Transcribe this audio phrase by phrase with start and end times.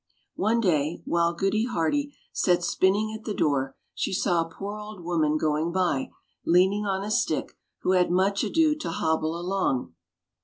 [0.37, 4.79] One day, while Goody Hearty sat spinning at the door y she saw a poor
[4.79, 6.09] old woman going by,
[6.43, 9.93] leaning on a stick, who had much ado to hobble along.